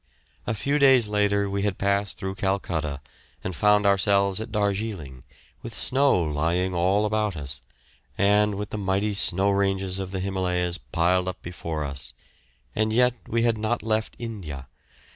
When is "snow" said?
5.75-6.23, 9.13-9.51